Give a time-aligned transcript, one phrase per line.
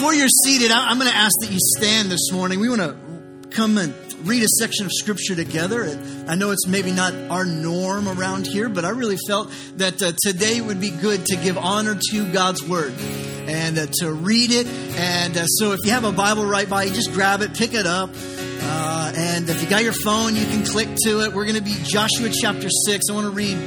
[0.00, 2.58] before you're seated, I'm going to ask that you stand this morning.
[2.58, 2.96] We want to
[3.50, 3.92] come and
[4.26, 5.84] read a section of scripture together.
[6.26, 10.12] I know it's maybe not our norm around here, but I really felt that uh,
[10.24, 12.94] today would be good to give honor to God's word
[13.46, 14.66] and uh, to read it.
[14.66, 17.74] And uh, so if you have a Bible right by you, just grab it, pick
[17.74, 18.08] it up.
[18.14, 21.34] Uh, and if you got your phone, you can click to it.
[21.34, 23.04] We're going to be Joshua chapter 6.
[23.10, 23.58] I want to read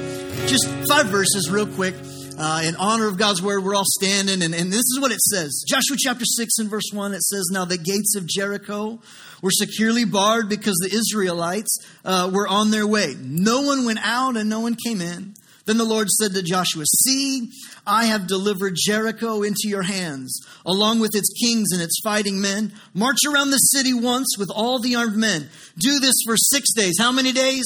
[0.48, 1.94] just five verses real quick.
[2.36, 5.22] Uh, in honor of God's word, we're all standing, and, and this is what it
[5.22, 9.00] says Joshua chapter 6 and verse 1 it says, Now the gates of Jericho
[9.44, 13.16] were securely barred because the Israelites uh, were on their way.
[13.20, 15.36] No one went out and no one came in.
[15.66, 17.50] Then the Lord said to Joshua, See,
[17.86, 22.74] I have delivered Jericho into your hands, along with its kings and its fighting men.
[22.94, 25.50] March around the city once with all the armed men.
[25.78, 26.96] Do this for six days.
[27.00, 27.66] How many days?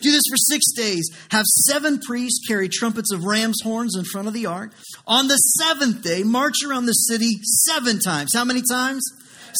[0.00, 1.08] Do this for six days.
[1.30, 4.72] Have seven priests carry trumpets of ram's horns in front of the ark.
[5.06, 8.32] On the seventh day, march around the city seven times.
[8.34, 9.02] How many times?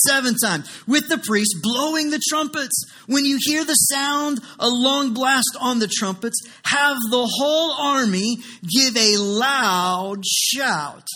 [0.06, 0.70] Seven times.
[0.86, 2.84] With the priests blowing the trumpets.
[3.06, 8.36] When you hear the sound, a long blast on the trumpets, have the whole army
[8.62, 11.06] give a loud shout.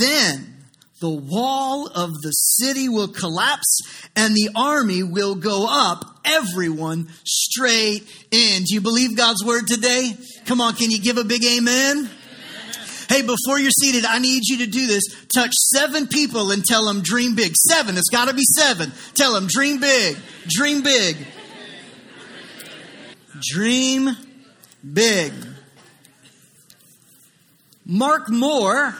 [0.00, 0.56] Then
[1.00, 3.80] the wall of the city will collapse
[4.16, 8.64] and the army will go up, everyone straight in.
[8.64, 10.16] Do you believe God's word today?
[10.44, 12.10] Come on, can you give a big amen?
[13.08, 15.04] Hey, before you're seated, I need you to do this.
[15.32, 17.52] Touch seven people and tell them dream big.
[17.54, 18.92] Seven, it's got to be seven.
[19.14, 20.16] Tell them dream big,
[20.48, 21.16] dream big,
[23.40, 24.10] dream
[24.92, 25.32] big.
[27.84, 28.96] Mark Moore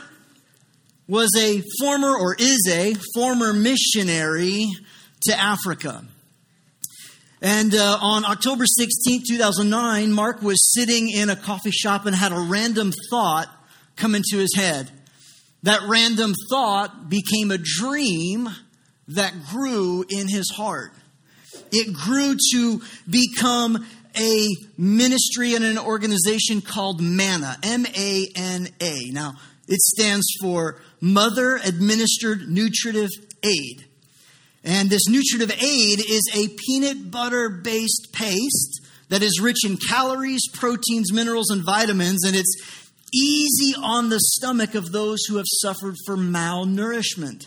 [1.09, 4.71] was a former, or is a former missionary
[5.23, 6.05] to Africa.
[7.49, 12.33] And uh, on October 16, 2009, Mark was sitting in a coffee shop and had
[12.33, 13.47] a random thought
[13.95, 14.91] come into his head.
[15.63, 18.49] That random thought became a dream
[19.07, 20.91] that grew in his heart.
[21.71, 23.87] It grew to become
[24.19, 29.11] a ministry and an organization called MANA, M A N A.
[29.13, 29.35] Now,
[29.69, 33.11] it stands for Mother Administered Nutritive
[33.45, 33.86] Aid.
[34.67, 40.43] And this nutritive aid is a peanut butter based paste that is rich in calories,
[40.53, 42.57] proteins, minerals, and vitamins, and it's
[43.15, 47.47] easy on the stomach of those who have suffered from malnourishment.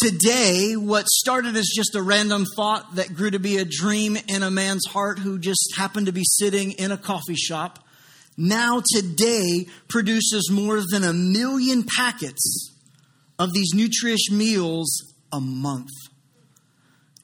[0.00, 4.42] Today, what started as just a random thought that grew to be a dream in
[4.42, 7.78] a man's heart who just happened to be sitting in a coffee shop
[8.36, 12.74] now today produces more than a million packets
[13.38, 15.90] of these nutritious meals a month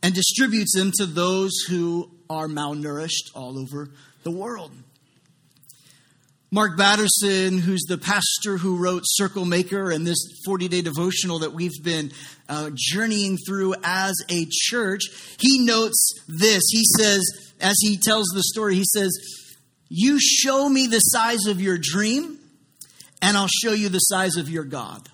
[0.02, 3.90] and distributes them to those who are malnourished all over
[4.22, 4.72] the world.
[6.50, 11.52] Mark Batterson, who's the pastor who wrote Circle Maker and this 40 day devotional that
[11.52, 12.10] we've been
[12.48, 15.02] uh, journeying through as a church,
[15.38, 16.62] he notes this.
[16.70, 17.22] He says,
[17.60, 19.10] as he tells the story, he says,
[19.90, 22.38] you show me the size of your dream,
[23.20, 25.08] and I'll show you the size of your God.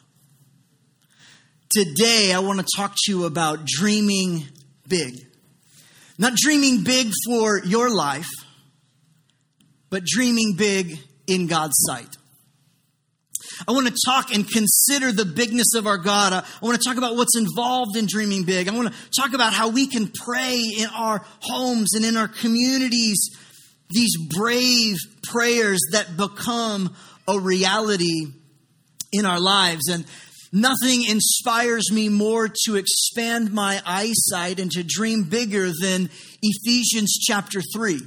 [1.74, 4.44] Today, I want to talk to you about dreaming
[4.86, 5.26] big.
[6.18, 8.28] Not dreaming big for your life,
[9.90, 12.16] but dreaming big in God's sight.
[13.66, 16.32] I want to talk and consider the bigness of our God.
[16.32, 18.68] I, want to talk about what's involved in dreaming big.
[18.68, 22.28] I want to talk about how we can pray in our homes and in our
[22.28, 23.30] communities
[23.90, 26.94] these brave prayers that become
[27.26, 28.26] a reality
[29.12, 29.88] in our lives.
[29.88, 30.04] And
[30.54, 36.08] nothing inspires me more to expand my eyesight and to dream bigger than
[36.40, 38.00] Ephesians chapter 3.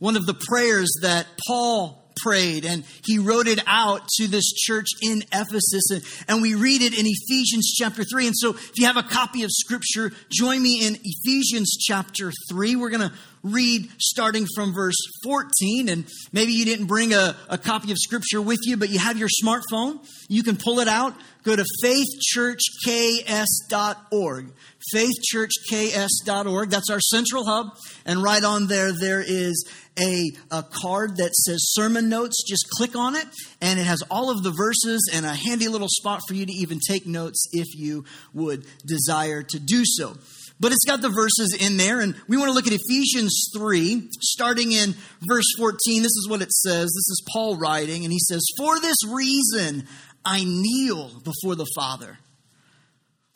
[0.00, 4.88] One of the prayers that Paul prayed and he wrote it out to this church
[5.02, 8.86] in Ephesus and, and, we read it in Ephesians chapter 3 and so if you
[8.86, 13.14] have a copy of scripture join me in Ephesians chapter 3 we're going to
[13.44, 15.90] read starting from verse 14.
[15.90, 19.16] And maybe you didn't bring a, a copy of Scripture with you, but you have
[19.18, 20.04] your smartphone.
[20.28, 21.14] You can pull it out.
[21.44, 24.50] Go to faithchurchks.org.
[24.94, 26.70] Faithchurchks.org.
[26.70, 27.76] That's our central hub.
[28.06, 29.68] And right on there, there is
[29.98, 32.42] a, a card that says sermon notes.
[32.46, 33.26] Just click on it,
[33.60, 36.52] and it has all of the verses and a handy little spot for you to
[36.52, 40.16] even take notes if you would desire to do so.
[40.60, 44.08] But it's got the verses in there, and we want to look at Ephesians 3,
[44.20, 46.02] starting in verse 14.
[46.02, 46.84] This is what it says.
[46.84, 49.86] This is Paul writing, and he says, For this reason
[50.24, 52.18] I kneel before the Father,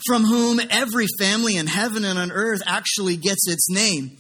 [0.07, 4.17] from whom every family in heaven and on earth actually gets its name.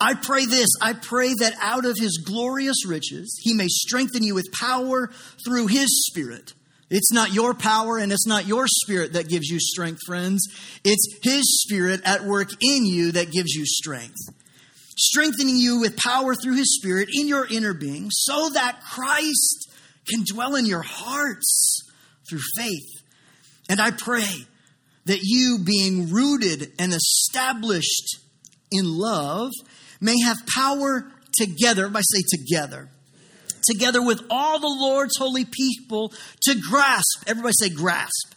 [0.00, 4.34] I pray this I pray that out of his glorious riches he may strengthen you
[4.34, 5.10] with power
[5.44, 6.54] through his Spirit
[6.90, 10.46] It's not your power and it's not your spirit that gives you strength, friends.
[10.84, 14.16] It's His Spirit at work in you that gives you strength.
[14.96, 19.70] Strengthening you with power through His Spirit in your inner being so that Christ
[20.08, 21.82] can dwell in your hearts
[22.28, 23.02] through faith.
[23.68, 24.46] And I pray
[25.04, 28.18] that you, being rooted and established
[28.70, 29.50] in love,
[30.00, 31.84] may have power together.
[31.84, 32.88] Everybody say together
[33.68, 36.12] together with all the Lord's holy people
[36.42, 37.24] to grasp.
[37.26, 38.34] Everybody say grasp.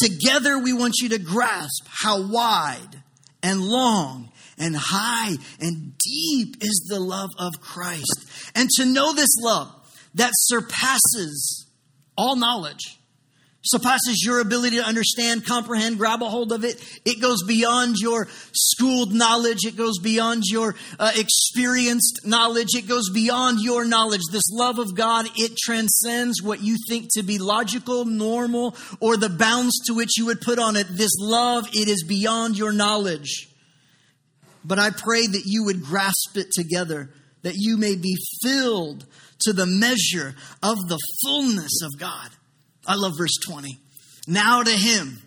[0.00, 3.02] Together we want you to grasp how wide
[3.42, 8.28] and long and high and deep is the love of Christ.
[8.54, 9.72] And to know this love
[10.14, 11.66] that surpasses
[12.16, 12.95] all knowledge
[13.66, 16.82] surpasses your ability to understand, comprehend, grab a hold of it.
[17.04, 19.64] It goes beyond your schooled knowledge.
[19.64, 22.74] It goes beyond your uh, experienced knowledge.
[22.74, 24.22] It goes beyond your knowledge.
[24.30, 29.28] This love of God, it transcends what you think to be logical, normal, or the
[29.28, 30.86] bounds to which you would put on it.
[30.90, 33.48] This love, it is beyond your knowledge.
[34.64, 37.10] But I pray that you would grasp it together,
[37.42, 39.06] that you may be filled
[39.40, 42.30] to the measure of the fullness of God.
[42.86, 43.78] I love verse 20.
[44.26, 45.22] Now to him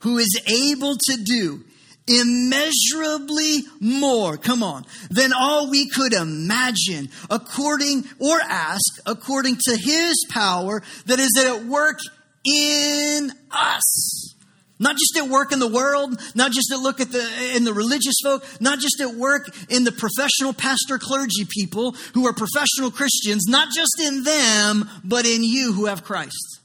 [0.00, 1.64] who is able to do
[2.06, 10.26] immeasurably more, come on, than all we could imagine, according or ask, according to his
[10.30, 11.98] power that is at work
[12.44, 14.34] in us.
[14.78, 17.72] Not just at work in the world, not just at look at the in the
[17.72, 22.90] religious folk, not just at work in the professional pastor clergy people who are professional
[22.90, 26.61] Christians, not just in them, but in you who have Christ.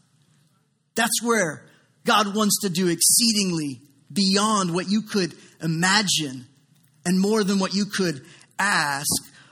[0.97, 1.63] That's where
[2.05, 6.47] God wants to do exceedingly beyond what you could imagine
[7.05, 8.21] and more than what you could
[8.59, 9.07] ask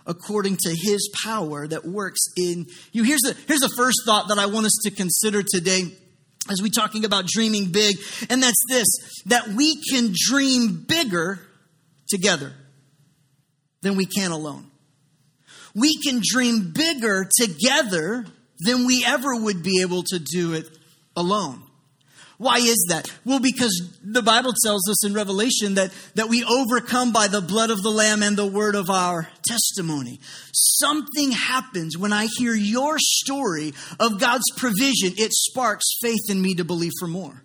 [0.08, 3.04] according to his power that works in you.
[3.04, 5.84] Here's the, here's the first thought that I want us to consider today
[6.50, 7.98] as we talking about dreaming big,
[8.30, 8.88] and that's this
[9.26, 11.40] that we can dream bigger
[12.08, 12.54] together
[13.82, 14.70] than we can alone.
[15.76, 18.26] We can dream bigger together
[18.60, 20.70] than we ever would be able to do it
[21.16, 21.62] alone.
[22.38, 23.10] Why is that?
[23.24, 27.70] Well, because the Bible tells us in Revelation that, that we overcome by the blood
[27.70, 30.20] of the Lamb and the word of our testimony.
[30.52, 35.14] Something happens when I hear your story of God's provision.
[35.18, 37.42] It sparks faith in me to believe for more.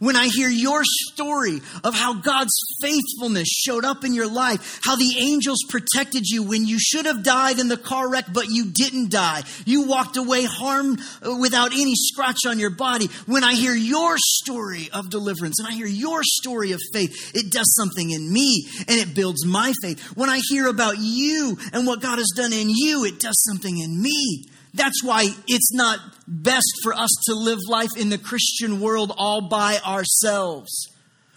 [0.00, 4.96] When I hear your story of how God's faithfulness showed up in your life, how
[4.96, 8.70] the angels protected you when you should have died in the car wreck, but you
[8.70, 9.42] didn't die.
[9.66, 13.08] You walked away harmed uh, without any scratch on your body.
[13.26, 17.52] When I hear your story of deliverance and I hear your story of faith, it
[17.52, 20.00] does something in me and it builds my faith.
[20.16, 23.78] When I hear about you and what God has done in you, it does something
[23.78, 24.46] in me.
[24.74, 29.48] That's why it's not best for us to live life in the Christian world all
[29.48, 30.70] by ourselves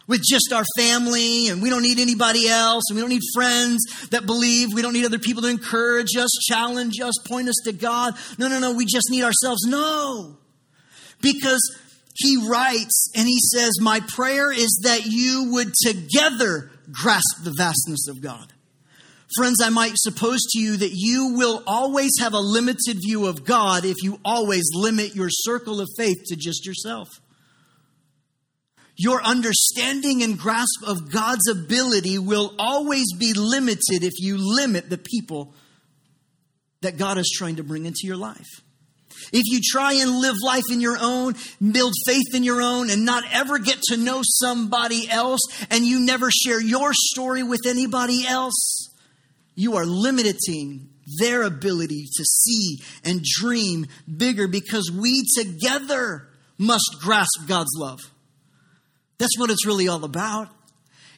[0.08, 4.08] with just our family and we don't need anybody else and we don't need friends
[4.10, 4.74] that believe.
[4.74, 8.16] We don't need other people to encourage us, challenge us, point us to God.
[8.38, 8.74] No, no, no.
[8.74, 9.62] We just need ourselves.
[9.66, 10.38] No.
[11.22, 11.62] Because
[12.16, 18.08] he writes and he says, My prayer is that you would together grasp the vastness
[18.08, 18.54] of God.
[19.36, 23.44] Friends, I might suppose to you that you will always have a limited view of
[23.44, 27.08] God if you always limit your circle of faith to just yourself.
[28.96, 35.00] Your understanding and grasp of God's ability will always be limited if you limit the
[35.00, 35.56] people
[36.82, 38.62] that God is trying to bring into your life.
[39.32, 41.36] If you try and live life in your own,
[41.72, 45.42] build faith in your own, and not ever get to know somebody else,
[45.72, 48.90] and you never share your story with anybody else,
[49.56, 53.86] you are limiting their ability to see and dream
[54.18, 58.00] bigger because we together must grasp God's love.
[59.18, 60.50] That's what it's really all about.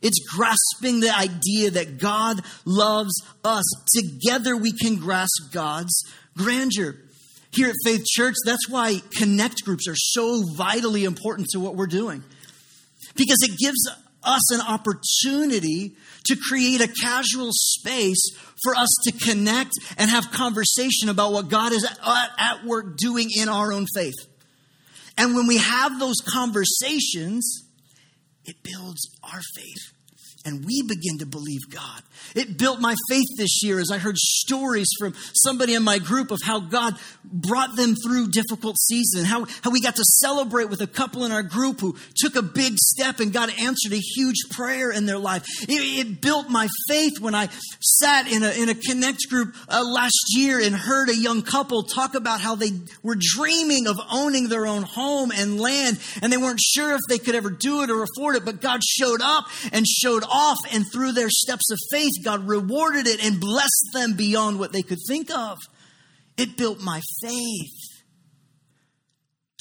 [0.01, 3.13] It's grasping the idea that God loves
[3.43, 3.63] us.
[3.95, 5.93] Together we can grasp God's
[6.37, 6.95] grandeur.
[7.51, 11.87] Here at Faith Church, that's why connect groups are so vitally important to what we're
[11.87, 12.23] doing.
[13.15, 13.89] Because it gives
[14.23, 18.21] us an opportunity to create a casual space
[18.63, 21.85] for us to connect and have conversation about what God is
[22.37, 24.15] at work doing in our own faith.
[25.17, 27.63] And when we have those conversations,
[28.43, 29.94] it builds our faith.
[30.45, 32.03] And we begin to believe God.
[32.35, 36.31] It built my faith this year as I heard stories from somebody in my group
[36.31, 40.81] of how God brought them through difficult seasons, how, how we got to celebrate with
[40.81, 44.37] a couple in our group who took a big step and God answered a huge
[44.51, 45.45] prayer in their life.
[45.63, 47.49] It, it built my faith when I
[47.79, 51.83] sat in a, in a Connect group uh, last year and heard a young couple
[51.83, 52.71] talk about how they
[53.01, 57.17] were dreaming of owning their own home and land and they weren't sure if they
[57.17, 60.85] could ever do it or afford it, but God showed up and showed off, and
[60.91, 64.99] through their steps of faith, God rewarded it and blessed them beyond what they could
[65.07, 65.57] think of.
[66.37, 68.03] It built my faith.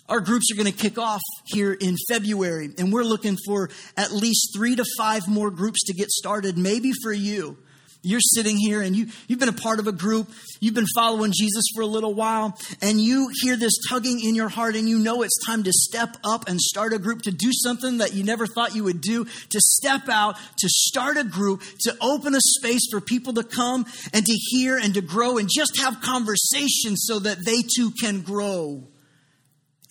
[0.09, 4.13] Our groups are going to kick off here in February, and we're looking for at
[4.13, 7.57] least three to five more groups to get started, maybe for you.
[8.05, 10.29] You're sitting here and you, you've been a part of a group,
[10.61, 14.51] you've been following Jesus for a little while, and you hear this tugging in your
[14.51, 17.51] heart, and you know it's time to step up and start a group, to do
[17.51, 21.63] something that you never thought you would do, to step out, to start a group,
[21.81, 25.49] to open a space for people to come and to hear and to grow and
[25.51, 28.83] just have conversations so that they too can grow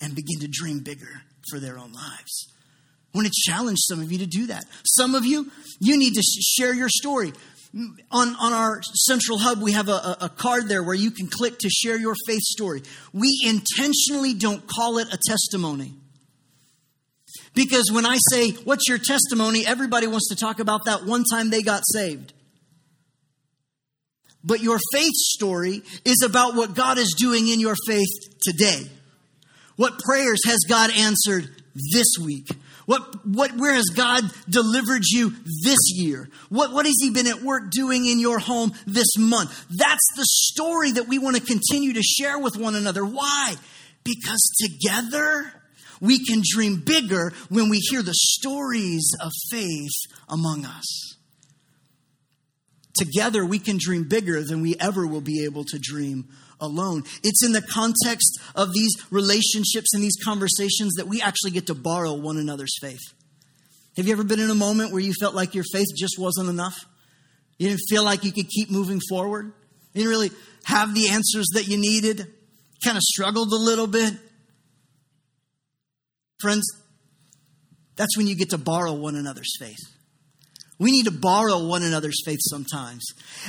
[0.00, 2.48] and begin to dream bigger for their own lives.
[3.12, 4.66] I want to challenge some of you to do that.
[4.84, 7.32] Some of you, you need to share your story
[8.10, 11.58] on, on our central hub, we have a, a card there where you can click
[11.58, 12.82] to share your faith story.
[13.12, 15.94] We intentionally don't call it a testimony.
[17.54, 19.66] Because when I say, What's your testimony?
[19.66, 22.32] everybody wants to talk about that one time they got saved.
[24.44, 28.10] But your faith story is about what God is doing in your faith
[28.42, 28.82] today.
[29.76, 31.48] What prayers has God answered
[31.92, 32.48] this week?
[32.86, 35.30] What, what, where has God delivered you
[35.62, 36.28] this year?
[36.50, 39.50] What, what has He been at work doing in your home this month?
[39.70, 43.04] That's the story that we want to continue to share with one another.
[43.04, 43.54] Why?
[44.04, 45.52] Because together
[46.00, 49.92] we can dream bigger when we hear the stories of faith
[50.28, 51.13] among us.
[52.94, 56.28] Together we can dream bigger than we ever will be able to dream
[56.60, 57.02] alone.
[57.22, 61.74] It's in the context of these relationships and these conversations that we actually get to
[61.74, 63.02] borrow one another's faith.
[63.96, 66.48] Have you ever been in a moment where you felt like your faith just wasn't
[66.48, 66.84] enough?
[67.58, 69.52] You didn't feel like you could keep moving forward?
[69.92, 70.30] You didn't really
[70.64, 72.26] have the answers that you needed?
[72.84, 74.14] Kind of struggled a little bit?
[76.40, 76.66] Friends,
[77.96, 79.93] that's when you get to borrow one another's faith.
[80.84, 83.06] We need to borrow one another's faith sometimes.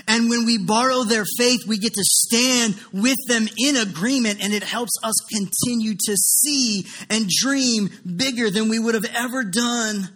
[0.07, 4.53] And when we borrow their faith, we get to stand with them in agreement, and
[4.53, 10.07] it helps us continue to see and dream bigger than we would have ever done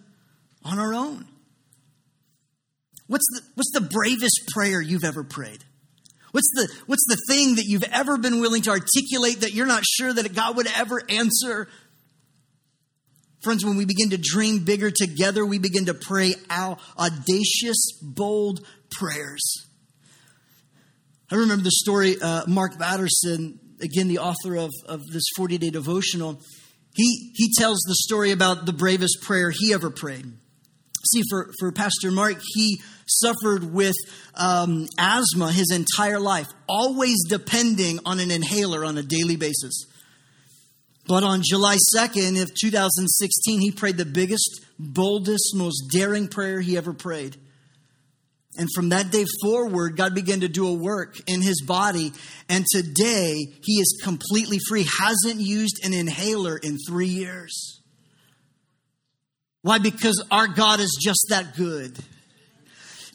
[0.64, 1.26] on our own.
[3.08, 5.66] What's the, what's the bravest prayer you've ever prayed?
[6.32, 9.84] What's the, what's the thing that you've ever been willing to articulate that you're not
[9.84, 11.68] sure that God would ever answer,
[13.42, 18.66] Friends, when we begin to dream bigger together, we begin to pray our audacious, bold
[18.92, 19.42] prayers.
[21.32, 25.70] I remember the story, uh, Mark Batterson, again, the author of, of this 40 day
[25.70, 26.42] devotional,
[26.96, 30.26] he, he tells the story about the bravest prayer he ever prayed.
[31.10, 33.96] See, for, for Pastor Mark, he suffered with
[34.36, 39.86] um, asthma his entire life, always depending on an inhaler on a daily basis.
[41.10, 46.78] But on July 2nd of 2016, he prayed the biggest, boldest, most daring prayer he
[46.78, 47.36] ever prayed.
[48.58, 52.14] And from that day forward, God began to do a work in his body.
[52.48, 57.82] And today, he is completely free, hasn't used an inhaler in three years.
[59.64, 59.80] Why?
[59.80, 61.98] Because our God is just that good.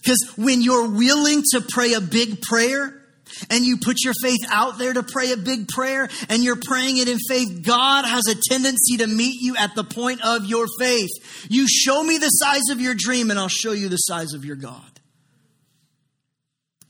[0.03, 3.04] Because when you're willing to pray a big prayer,
[3.51, 6.99] and you put your faith out there to pray a big prayer and you're praying
[6.99, 10.67] it in faith, God has a tendency to meet you at the point of your
[10.79, 11.11] faith.
[11.49, 14.45] You show me the size of your dream and I'll show you the size of
[14.45, 14.95] your God.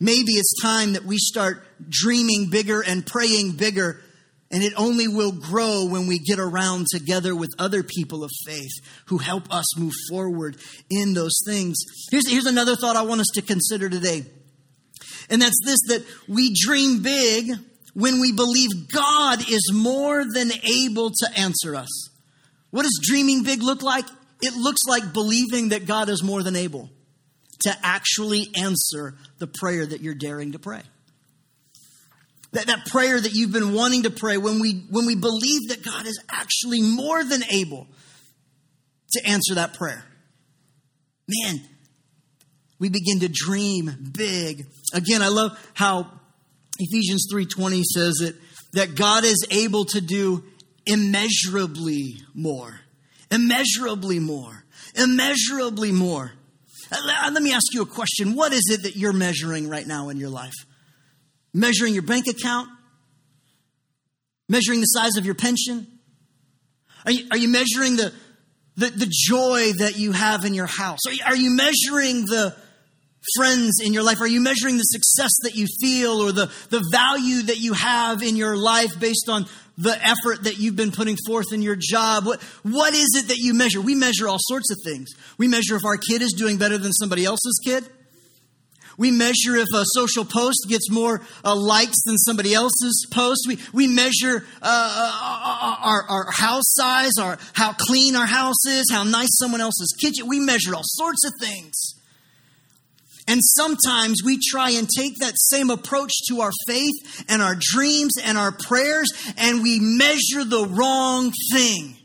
[0.00, 4.00] Maybe it's time that we start dreaming bigger and praying bigger,
[4.50, 8.72] and it only will grow when we get around together with other people of faith
[9.06, 10.56] who help us move forward
[10.90, 11.76] in those things.
[12.10, 14.26] Here's, here's another thought I want us to consider today.
[15.30, 17.52] And that's this that we dream big
[17.94, 22.10] when we believe God is more than able to answer us.
[22.70, 24.04] What does dreaming big look like?
[24.42, 26.90] It looks like believing that God is more than able
[27.62, 30.82] to actually answer the prayer that you're daring to pray.
[32.52, 35.82] That, that prayer that you've been wanting to pray, when we, when we believe that
[35.84, 37.86] God is actually more than able
[39.12, 40.04] to answer that prayer.
[41.28, 41.60] Man,
[42.84, 44.66] we begin to dream big.
[44.92, 46.06] Again, I love how
[46.78, 48.36] Ephesians 3:20 says it
[48.74, 50.44] that God is able to do
[50.84, 52.78] immeasurably more.
[53.30, 54.66] Immeasurably more.
[54.94, 56.34] Immeasurably more.
[56.92, 58.34] Uh, let me ask you a question.
[58.34, 60.52] What is it that you're measuring right now in your life?
[61.54, 62.68] Measuring your bank account?
[64.46, 65.86] Measuring the size of your pension?
[67.06, 68.12] Are you, are you measuring the,
[68.76, 71.00] the, the, joy that you have in your house?
[71.06, 72.54] Are you, are you measuring the
[73.36, 74.20] friends in your life?
[74.20, 78.22] Are you measuring the success that you feel or the, the value that you have
[78.22, 82.26] in your life based on the effort that you've been putting forth in your job?
[82.26, 83.80] What, what is it that you measure?
[83.80, 85.10] We measure all sorts of things.
[85.38, 87.84] We measure if our kid is doing better than somebody else's kid.
[88.96, 93.44] We measure if a social post gets more uh, likes than somebody else's post.
[93.48, 98.84] We, we measure uh, uh our, our house size, our, how clean our house is,
[98.92, 100.28] how nice someone else's kitchen.
[100.28, 102.03] We measure all sorts of things.
[103.26, 108.14] And sometimes we try and take that same approach to our faith and our dreams
[108.22, 111.96] and our prayers, and we measure the wrong thing.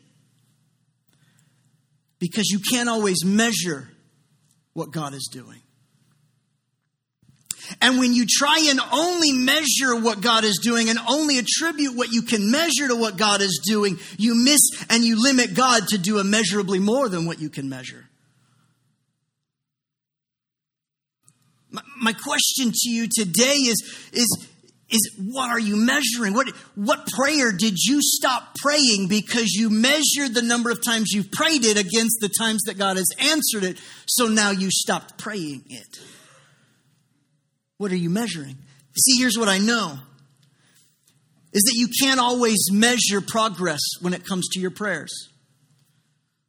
[2.19, 3.89] Because you can't always measure
[4.73, 5.61] what God is doing.
[7.81, 12.11] And when you try and only measure what God is doing and only attribute what
[12.11, 14.59] you can measure to what God is doing, you miss
[14.89, 18.09] and you limit God to do immeasurably more than what you can measure.
[21.99, 24.47] My question to you today is, is,
[24.89, 26.33] is what are you measuring?
[26.33, 31.31] What, what prayer did you stop praying because you measured the number of times you've
[31.31, 35.63] prayed it against the times that God has answered it, so now you stopped praying
[35.69, 35.99] it?
[37.77, 38.57] What are you measuring?
[38.97, 39.99] See, here's what I know
[41.51, 45.29] is that you can't always measure progress when it comes to your prayers.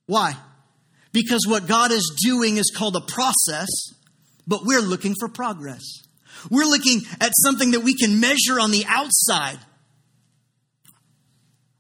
[0.07, 0.35] Why?
[1.13, 3.69] Because what God is doing is called a process
[4.51, 5.83] but we're looking for progress.
[6.51, 9.59] We're looking at something that we can measure on the outside.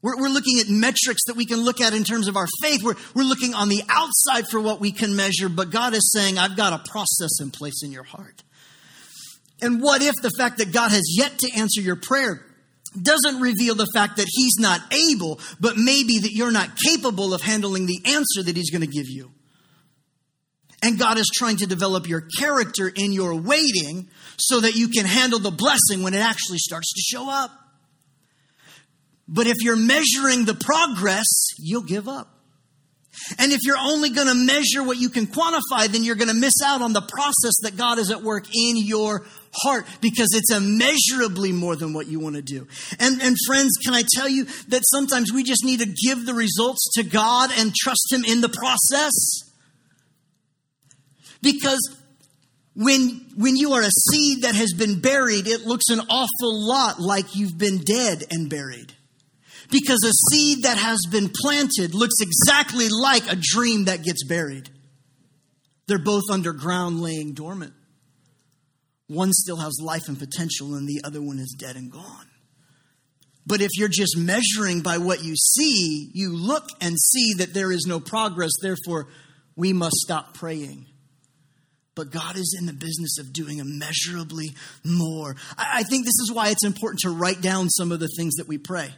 [0.02, 2.82] We're, we're, looking at metrics that we can look at in terms of our faith.
[2.82, 6.38] We're, we're looking on the outside for what we can measure, but God is saying,
[6.38, 8.42] I've got a process in place in your heart.
[9.60, 12.40] And what if the fact that God has yet to answer your prayer
[13.00, 17.42] doesn't reveal the fact that He's not able, but maybe that you're not capable of
[17.42, 19.32] handling the answer that He's going to give you?
[20.82, 24.08] And God is trying to develop your character in your waiting
[24.38, 27.50] so that you can handle the blessing when it actually starts to show up.
[29.28, 31.26] But if you're measuring the progress,
[31.58, 32.28] you'll give up.
[33.38, 36.34] And if you're only going to measure what you can quantify, then you're going to
[36.34, 40.50] miss out on the process that God is at work in your heart because it's
[40.50, 42.66] immeasurably more than what you want to do.
[42.98, 46.35] And, and friends, can I tell you that sometimes we just need to give the
[46.35, 49.49] results to God and trust Him in the process?
[51.42, 51.81] Because
[52.74, 57.00] when, when you are a seed that has been buried, it looks an awful lot
[57.00, 58.92] like you've been dead and buried.
[59.70, 64.68] Because a seed that has been planted looks exactly like a dream that gets buried.
[65.87, 67.74] They're both underground laying dormant.
[69.07, 72.26] One still has life and potential, and the other one is dead and gone.
[73.46, 77.72] But if you're just measuring by what you see, you look and see that there
[77.72, 79.09] is no progress, therefore,
[79.57, 80.87] we must stop praying
[82.00, 85.36] but God is in the business of doing immeasurably more.
[85.58, 88.48] I, think this is why it's important to write down some of the things that
[88.48, 88.88] we pray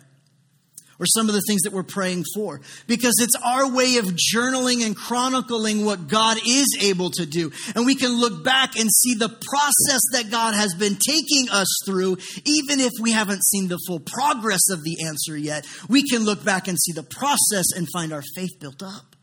[1.00, 4.86] or some of the things that we're praying for because it's our way of journaling
[4.86, 7.50] and chronicling what God is able to do.
[7.74, 11.66] And we can look back and see the process that God has been taking us
[11.84, 15.66] through, even if we haven't seen the full progress of the answer yet.
[15.88, 19.16] We can look back and see the process and find our faith built up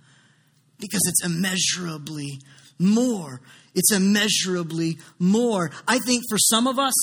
[0.79, 2.41] because it's immeasurably
[2.79, 3.41] more.
[3.75, 5.71] It's immeasurably more.
[5.87, 6.93] I think for some of us,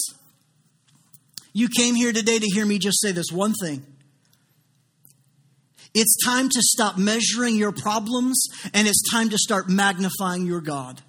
[1.52, 3.86] you came here today to hear me just say this one thing.
[5.94, 11.00] It's time to stop measuring your problems and it's time to start magnifying your God.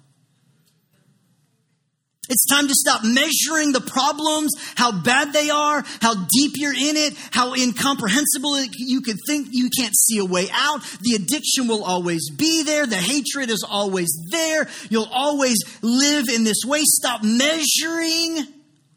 [2.28, 6.96] It's time to stop measuring the problems, how bad they are, how deep you're in
[6.96, 10.82] it, how incomprehensible you could think you can't see a way out.
[11.00, 12.86] The addiction will always be there.
[12.86, 14.68] The hatred is always there.
[14.90, 16.82] You'll always live in this way.
[16.84, 18.46] Stop measuring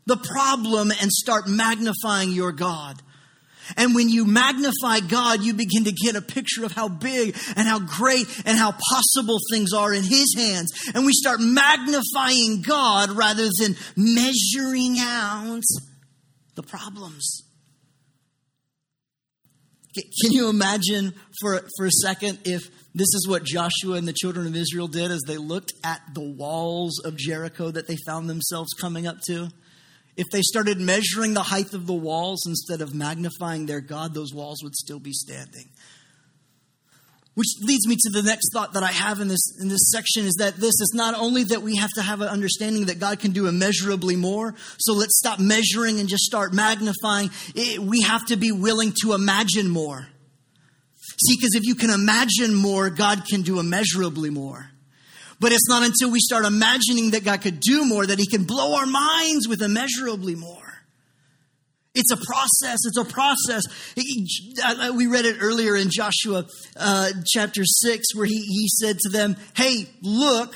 [0.06, 3.02] the problem and start magnifying your God.
[3.78, 7.68] And when you magnify God, you begin to get a picture of how big and
[7.68, 10.72] how great and how possible things are in His hands.
[10.94, 15.62] And we start magnifying God rather than measuring out
[16.56, 17.44] the problems.
[19.94, 24.48] Can you imagine for, for a second if this is what Joshua and the children
[24.48, 28.72] of Israel did as they looked at the walls of Jericho that they found themselves
[28.80, 29.50] coming up to?
[30.18, 34.34] If they started measuring the height of the walls instead of magnifying their God, those
[34.34, 35.70] walls would still be standing.
[37.34, 40.26] Which leads me to the next thought that I have in this, in this section
[40.26, 43.20] is that this is not only that we have to have an understanding that God
[43.20, 47.30] can do immeasurably more, so let's stop measuring and just start magnifying.
[47.56, 50.08] It, we have to be willing to imagine more.
[51.26, 54.71] See, because if you can imagine more, God can do immeasurably more.
[55.42, 58.44] But it's not until we start imagining that God could do more that He can
[58.44, 60.58] blow our minds with immeasurably more.
[61.96, 62.78] It's a process.
[62.86, 63.64] It's a process.
[64.96, 66.46] We read it earlier in Joshua
[66.78, 70.56] uh, chapter 6, where he, he said to them, Hey, look,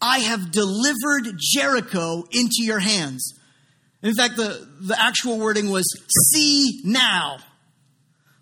[0.00, 3.38] I have delivered Jericho into your hands.
[4.02, 5.84] In fact, the, the actual wording was,
[6.32, 7.36] See now.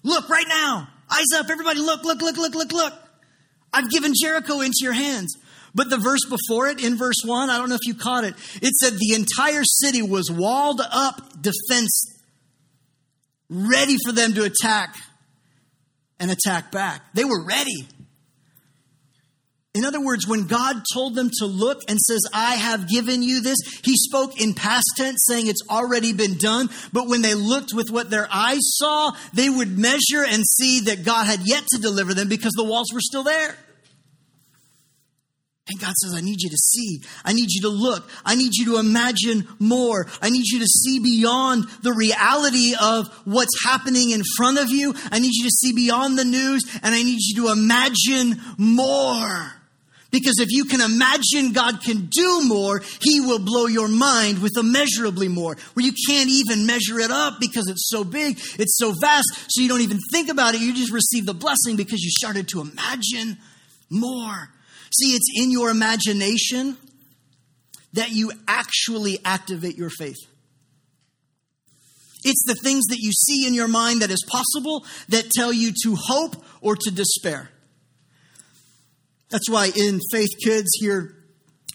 [0.05, 0.89] Look right now.
[1.11, 1.51] Eyes up.
[1.51, 2.95] Everybody, look, look, look, look, look, look.
[3.73, 5.37] I've given Jericho into your hands.
[5.75, 8.35] But the verse before it, in verse 1, I don't know if you caught it,
[8.61, 12.17] it said the entire city was walled up, defense
[13.51, 14.97] ready for them to attack
[16.19, 17.03] and attack back.
[17.15, 17.87] They were ready.
[19.73, 23.41] In other words, when God told them to look and says, I have given you
[23.41, 26.69] this, he spoke in past tense, saying it's already been done.
[26.93, 31.05] But when they looked with what their eyes saw, they would measure and see that
[31.05, 33.57] God had yet to deliver them because the walls were still there.
[35.71, 37.01] And God says, I need you to see.
[37.25, 38.11] I need you to look.
[38.25, 40.09] I need you to imagine more.
[40.21, 44.95] I need you to see beyond the reality of what's happening in front of you.
[45.13, 49.53] I need you to see beyond the news and I need you to imagine more.
[50.11, 54.57] Because if you can imagine God can do more, He will blow your mind with
[54.59, 58.93] immeasurably more, where you can't even measure it up because it's so big, it's so
[59.01, 60.63] vast, so you don't even think about it.
[60.63, 63.39] You just receive the blessing because you started to imagine
[63.89, 64.51] more.
[64.93, 66.77] See, it's in your imagination
[67.93, 70.19] that you actually activate your faith.
[72.23, 75.73] It's the things that you see in your mind that is possible that tell you
[75.85, 77.51] to hope or to despair.
[79.31, 81.17] That's why in Faith Kids here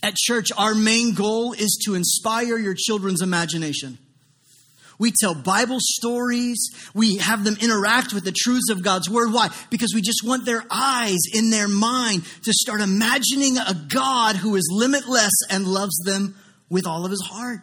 [0.03, 3.97] at church, our main goal is to inspire your children's imagination.
[4.97, 6.57] We tell Bible stories.
[6.93, 9.33] We have them interact with the truths of God's Word.
[9.33, 9.49] Why?
[9.69, 14.55] Because we just want their eyes in their mind to start imagining a God who
[14.55, 16.35] is limitless and loves them
[16.69, 17.61] with all of his heart.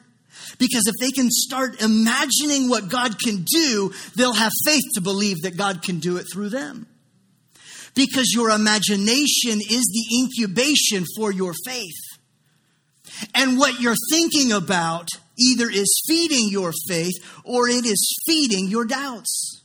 [0.59, 5.43] Because if they can start imagining what God can do, they'll have faith to believe
[5.43, 6.87] that God can do it through them.
[7.95, 12.01] Because your imagination is the incubation for your faith.
[13.35, 17.15] And what you're thinking about either is feeding your faith
[17.45, 19.65] or it is feeding your doubts.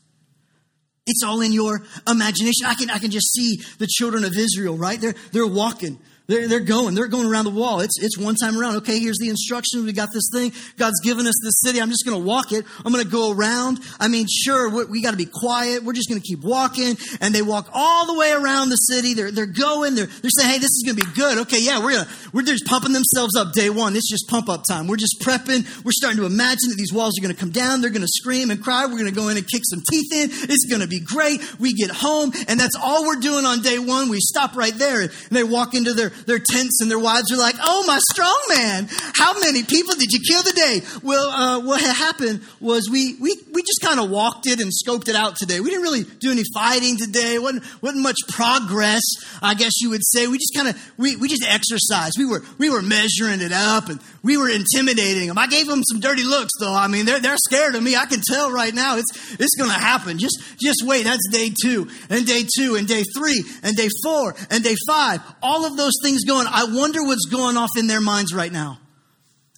[1.06, 2.66] It's all in your imagination.
[2.66, 5.00] I can, I can just see the children of Israel, right?
[5.00, 6.96] They're, they're walking they're, they're going.
[6.96, 7.80] They're going around the wall.
[7.80, 8.78] It's, it's one time around.
[8.78, 9.86] Okay, here's the instructions.
[9.86, 10.52] We got this thing.
[10.78, 11.82] God's given us this city.
[11.82, 12.66] I'm just going to walk it.
[12.86, 13.80] I'm going to go around.
[14.00, 15.84] I mean, sure, we, we got to be quiet.
[15.84, 16.98] We're just going to keep walking.
[17.22, 19.14] And they walk all the way around the city.
[19.14, 19.96] They're, they're going.
[19.96, 21.38] They're, they're saying, hey, this is going to be good.
[21.40, 23.96] Okay, yeah, we're to, we're just pumping themselves up day one.
[23.96, 24.88] It's just pump up time.
[24.88, 25.64] We're just prepping.
[25.84, 27.82] We're starting to imagine that these walls are going to come down.
[27.82, 28.86] They're going to scream and cry.
[28.86, 30.30] We're going to go in and kick some teeth in.
[30.50, 31.40] It's going to be great.
[31.60, 34.10] We get home and that's all we're doing on day one.
[34.10, 37.38] We stop right there and they walk into their, their tents and their wives are
[37.38, 40.82] like, oh, my strong man, how many people did you kill today?
[41.04, 45.10] Well, uh, what happened was we, we, we just kind of walked it and scoped
[45.10, 45.60] it out today.
[45.60, 47.40] We didn't really do any fighting today.
[47.40, 49.04] wasn't, wasn't much progress,
[49.42, 50.28] I guess you would say.
[50.28, 52.16] We just kind of, we, we just exercised.
[52.18, 55.38] We were, we were measuring it up and we were intimidating them.
[55.38, 56.76] I gave them some dirty looks though.
[56.76, 57.96] I mean, they're, they're scared of me.
[57.96, 60.20] I can tell right now it's, it's going to happen.
[60.20, 61.06] Just, just wait.
[61.06, 65.22] That's day two and day two and day three and day four and day five.
[65.42, 66.46] All of those things going.
[66.46, 68.80] I wonder what's going off in their minds right now.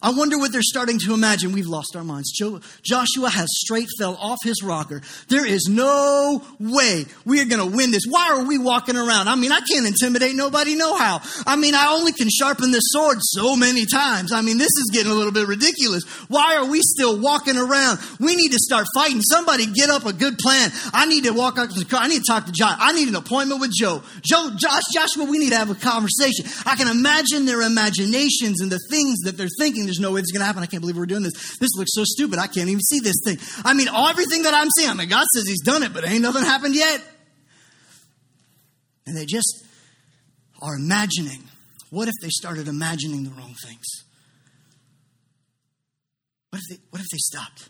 [0.01, 1.51] I wonder what they're starting to imagine.
[1.51, 2.31] We've lost our minds.
[2.31, 5.01] Joshua has straight fell off his rocker.
[5.27, 8.03] There is no way we are going to win this.
[8.07, 9.27] Why are we walking around?
[9.27, 11.19] I mean, I can't intimidate nobody, no how.
[11.45, 14.31] I mean, I only can sharpen this sword so many times.
[14.31, 16.05] I mean, this is getting a little bit ridiculous.
[16.29, 17.99] Why are we still walking around?
[18.21, 19.21] We need to start fighting.
[19.21, 20.71] Somebody get up a good plan.
[20.93, 21.99] I need to walk up to the car.
[22.01, 22.77] I need to talk to John.
[22.79, 24.01] I need an appointment with Joe.
[24.23, 26.45] Joe, Josh, Joshua, we need to have a conversation.
[26.65, 30.32] I can imagine their imaginations and the things that they're thinking there's no way is
[30.32, 30.62] going to happen.
[30.62, 31.58] I can't believe we're doing this.
[31.58, 32.38] This looks so stupid.
[32.38, 33.38] I can't even see this thing.
[33.65, 36.08] I mean, all, everything that I'm seeing, I mean, God says He's done it, but
[36.08, 37.02] ain't nothing happened yet.
[39.08, 39.65] And they just
[40.62, 41.43] are imagining.
[41.89, 43.86] What if they started imagining the wrong things?
[46.52, 47.69] What if they, what if they stopped?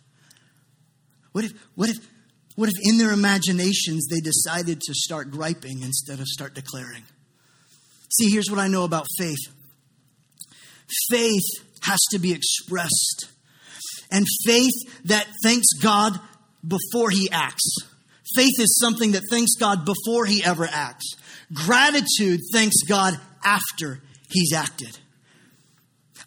[1.31, 1.97] What if, what if,
[2.55, 7.03] what if in their imaginations they decided to start griping instead of start declaring?
[8.11, 9.39] See, here's what I know about faith
[11.09, 11.45] faith
[11.83, 13.27] has to be expressed.
[14.11, 14.73] And faith
[15.05, 16.19] that thanks God
[16.67, 17.69] before he acts.
[18.35, 21.15] Faith is something that thanks God before he ever acts.
[21.53, 24.99] Gratitude thanks God after he's acted.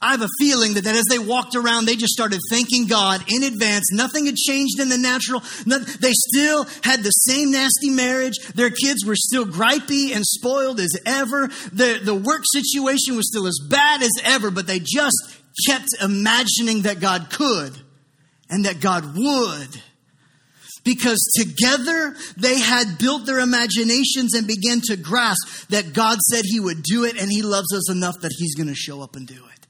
[0.01, 3.23] I have a feeling that, that as they walked around, they just started thanking God
[3.29, 3.93] in advance.
[3.93, 5.41] Nothing had changed in the natural.
[5.65, 8.39] They still had the same nasty marriage.
[8.57, 11.47] Their kids were still gripey and spoiled as ever.
[11.73, 16.83] The, the work situation was still as bad as ever, but they just kept imagining
[16.83, 17.77] that God could
[18.49, 19.83] and that God would
[20.85, 26.61] because together they had built their imaginations and began to grasp that God said He
[26.61, 29.27] would do it and He loves us enough that He's going to show up and
[29.27, 29.67] do it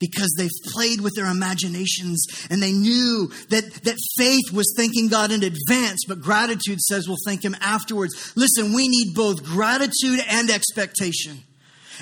[0.00, 5.32] because they've played with their imaginations and they knew that, that faith was thanking God
[5.32, 8.32] in advance, but gratitude says we'll thank Him afterwards.
[8.36, 11.38] Listen, we need both gratitude and expectation.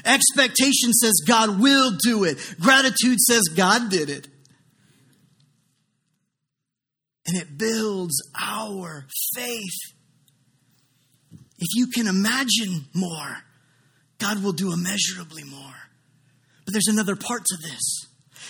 [0.05, 4.28] Expectation says God will do it, gratitude says God did it.
[7.26, 9.78] And it builds our faith.
[11.59, 13.37] If you can imagine more,
[14.18, 15.74] God will do immeasurably more.
[16.64, 18.07] But there's another part to this.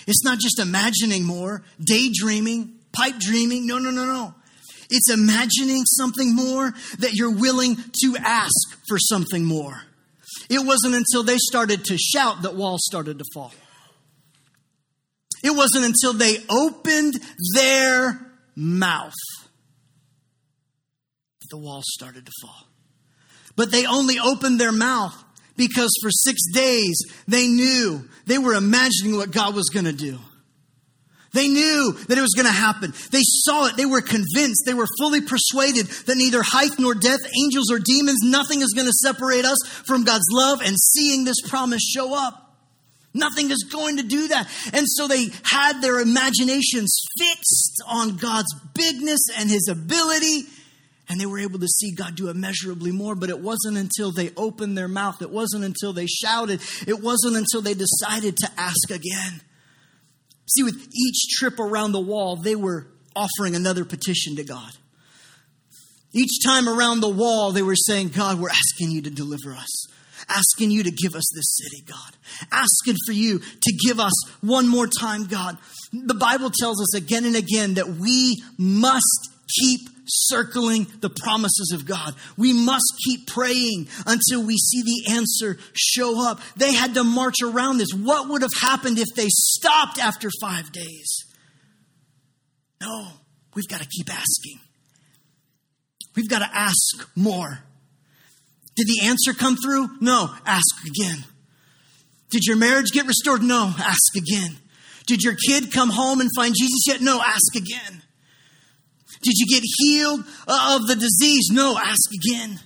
[0.06, 3.66] It's not just imagining more, daydreaming, pipe dreaming.
[3.66, 4.34] No, no, no, no.
[4.90, 9.82] It's imagining something more that you're willing to ask for something more.
[10.48, 13.52] It wasn't until they started to shout that walls started to fall.
[15.42, 17.14] It wasn't until they opened
[17.54, 18.20] their
[18.54, 19.12] mouth
[21.40, 22.68] that the walls started to fall.
[23.56, 25.16] But they only opened their mouth
[25.56, 30.18] because for six days they knew, they were imagining what God was going to do.
[31.32, 32.92] They knew that it was going to happen.
[33.10, 33.76] They saw it.
[33.76, 34.64] They were convinced.
[34.66, 38.86] They were fully persuaded that neither height nor depth, angels or demons, nothing is going
[38.86, 42.38] to separate us from God's love and seeing this promise show up.
[43.14, 44.48] Nothing is going to do that.
[44.72, 50.46] And so they had their imaginations fixed on God's bigness and his ability
[51.08, 53.14] and they were able to see God do immeasurably more.
[53.14, 57.36] But it wasn't until they opened their mouth, it wasn't until they shouted, it wasn't
[57.36, 59.42] until they decided to ask again.
[60.46, 64.72] See, with each trip around the wall, they were offering another petition to God.
[66.12, 69.86] Each time around the wall, they were saying, God, we're asking you to deliver us.
[70.28, 72.16] Asking you to give us this city, God.
[72.52, 75.58] Asking for you to give us one more time, God.
[75.92, 81.86] The Bible tells us again and again that we must keep circling the promises of
[81.86, 82.14] God.
[82.36, 86.40] We must keep praying until we see the answer show up.
[86.56, 87.92] They had to march around this.
[87.92, 91.24] What would have happened if they stopped after five days?
[92.80, 93.08] No,
[93.54, 94.58] we've got to keep asking.
[96.16, 97.60] We've got to ask more.
[98.76, 99.88] Did the answer come through?
[100.00, 101.24] No, ask again.
[102.30, 103.42] Did your marriage get restored?
[103.42, 104.56] No, ask again.
[105.06, 107.00] Did your kid come home and find Jesus yet?
[107.00, 108.02] No, ask again.
[109.22, 111.48] Did you get healed of the disease?
[111.52, 112.60] No, ask again.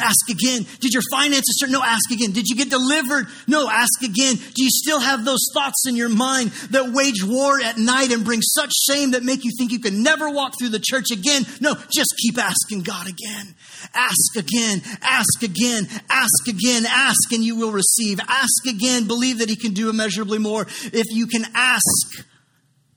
[0.00, 0.64] Ask again.
[0.78, 1.72] Did your finances start?
[1.72, 2.30] No, ask again.
[2.30, 3.26] Did you get delivered?
[3.48, 4.36] No, ask again.
[4.36, 8.24] Do you still have those thoughts in your mind that wage war at night and
[8.24, 11.42] bring such shame that make you think you can never walk through the church again?
[11.60, 13.56] No, just keep asking God again.
[13.92, 18.20] Ask again, ask again, ask again, ask and you will receive.
[18.20, 20.62] Ask again, believe that He can do immeasurably more.
[20.62, 22.24] If you can ask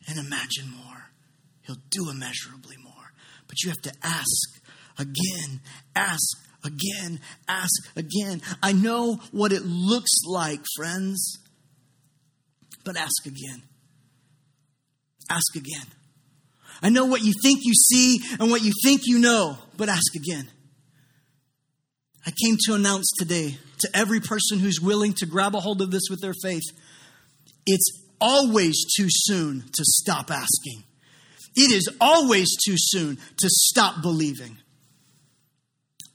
[0.07, 0.90] and imagine more,
[1.71, 3.13] He'll do immeasurably more.
[3.47, 4.61] But you have to ask
[4.97, 5.61] again,
[5.95, 8.41] ask again, ask again.
[8.61, 11.37] I know what it looks like, friends,
[12.83, 13.63] but ask again.
[15.29, 15.87] Ask again.
[16.83, 20.15] I know what you think you see and what you think you know, but ask
[20.15, 20.49] again.
[22.25, 25.91] I came to announce today to every person who's willing to grab a hold of
[25.91, 26.63] this with their faith
[27.65, 30.83] it's always too soon to stop asking.
[31.55, 34.57] It is always too soon to stop believing.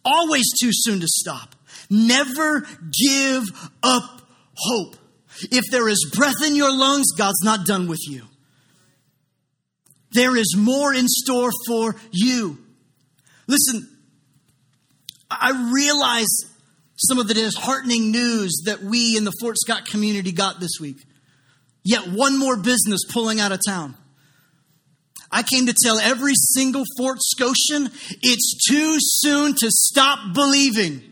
[0.05, 1.55] Always too soon to stop.
[1.91, 3.45] Never give
[3.83, 4.23] up
[4.57, 4.97] hope.
[5.51, 8.23] If there is breath in your lungs, God's not done with you.
[10.13, 12.59] There is more in store for you.
[13.47, 13.89] Listen,
[15.31, 16.29] I realize
[16.97, 20.97] some of the disheartening news that we in the Fort Scott community got this week.
[21.85, 23.97] Yet one more business pulling out of town.
[25.31, 27.91] I came to tell every single Fort Scotian
[28.23, 31.03] it's too soon to stop believing.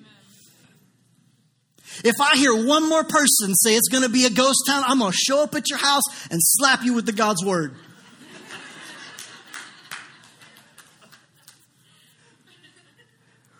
[2.03, 4.99] If I hear one more person say it's going to be a ghost town, I'm
[4.99, 7.75] going to show up at your house and slap you with the God's word.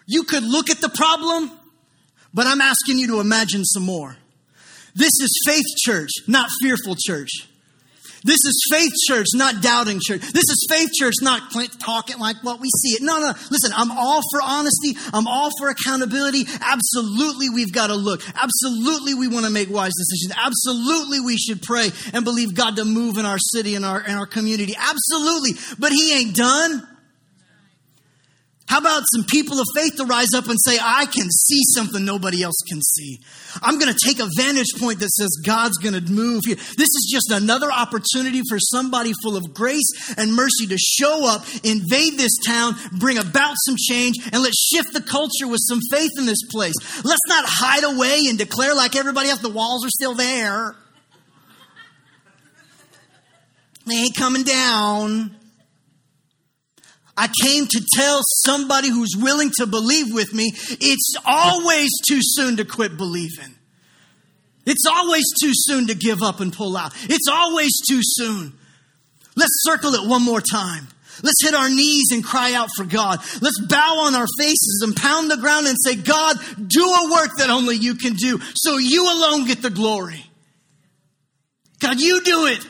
[0.07, 1.51] You could look at the problem,
[2.33, 4.17] but I'm asking you to imagine some more.
[4.95, 7.49] This is faith church, not fearful church.
[8.25, 10.23] This is faith church, not doubting church.
[10.23, 13.03] This is faith church, not talking like what we see it.
[13.03, 13.35] No, no.
[13.51, 14.97] Listen, I'm all for honesty.
[15.13, 16.45] I'm all for accountability.
[16.61, 18.23] Absolutely, we've got to look.
[18.35, 20.33] Absolutely, we want to make wise decisions.
[20.43, 24.27] Absolutely, we should pray and believe God to move in our city and our, our
[24.27, 24.75] community.
[24.75, 25.53] Absolutely.
[25.79, 26.89] But He ain't done.
[28.67, 32.03] How about some people of faith to rise up and say, I can see something
[32.03, 33.21] nobody else can see?
[33.63, 36.57] I'm going to take a vantage point that says God's going to move here.
[36.57, 41.45] This is just another opportunity for somebody full of grace and mercy to show up,
[41.63, 46.11] invade this town, bring about some change, and let's shift the culture with some faith
[46.19, 46.75] in this place.
[47.05, 50.75] Let's not hide away and declare like everybody else the walls are still there.
[53.87, 55.37] They ain't coming down.
[57.17, 62.57] I came to tell somebody who's willing to believe with me, it's always too soon
[62.57, 63.55] to quit believing.
[64.67, 66.93] It's always too soon to give up and pull out.
[67.05, 68.55] It's always too soon.
[69.37, 70.89] Let's circle it one more time.
[71.23, 73.21] Let's hit our knees and cry out for God.
[73.41, 77.37] Let's bow on our faces and pound the ground and say, God, do a work
[77.39, 80.25] that only you can do so you alone get the glory.
[81.79, 82.67] God, you do it.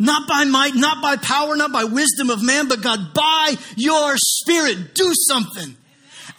[0.00, 4.16] Not by might, not by power, not by wisdom of man, but God, by your
[4.16, 5.76] spirit, do something.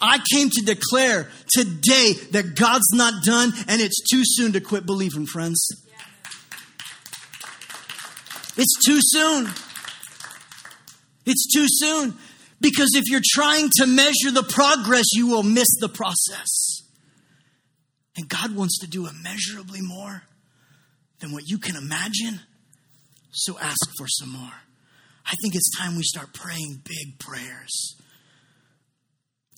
[0.00, 4.84] I came to declare today that God's not done and it's too soon to quit
[4.84, 5.64] believing, friends.
[8.56, 9.48] It's too soon.
[11.24, 12.18] It's too soon.
[12.60, 16.82] Because if you're trying to measure the progress, you will miss the process.
[18.16, 20.24] And God wants to do immeasurably more
[21.20, 22.40] than what you can imagine
[23.32, 24.52] so ask for some more.
[25.26, 27.96] I think it's time we start praying big prayers.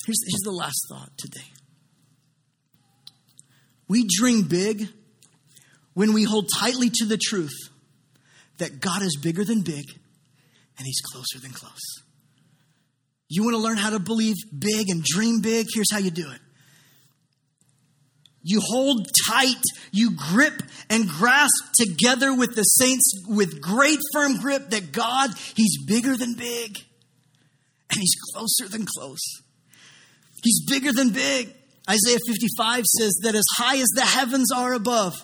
[0.07, 1.47] Here's, here's the last thought today.
[3.89, 4.89] We dream big
[5.95, 7.57] when we hold tightly to the truth
[8.59, 9.85] that God is bigger than big
[10.79, 12.03] and He's closer than close.
[13.29, 15.67] You want to learn how to believe big and dream big?
[15.73, 16.41] Here's how you do it
[18.45, 24.69] you hold tight, you grip and grasp together with the saints with great firm grip
[24.71, 26.79] that God, He's bigger than big
[27.91, 29.23] and He's closer than close.
[30.43, 31.55] He's bigger than big.
[31.89, 35.15] Isaiah 55 says that as high as the heavens are above,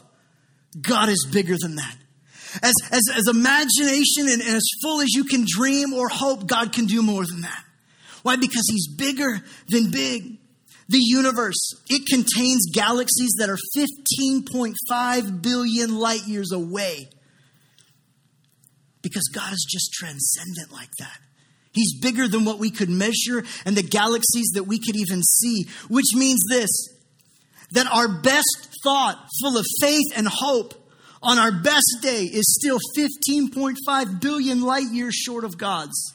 [0.81, 1.97] God is bigger than that.
[2.63, 6.73] As, as, as imagination and, and as full as you can dream or hope, God
[6.73, 7.65] can do more than that.
[8.23, 8.37] Why?
[8.37, 10.40] Because He's bigger than big.
[10.91, 17.09] The universe, it contains galaxies that are 15.5 billion light years away.
[19.01, 21.17] Because God is just transcendent like that.
[21.73, 25.69] He's bigger than what we could measure and the galaxies that we could even see,
[25.89, 26.71] which means this
[27.73, 30.75] that our best thought, full of faith and hope,
[31.23, 36.15] on our best day is still 15.5 billion light years short of God's.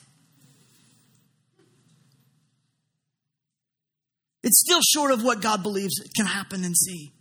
[4.45, 7.11] It's still short of what God believes can happen and see.